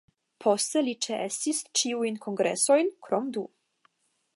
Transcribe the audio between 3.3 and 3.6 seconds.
du.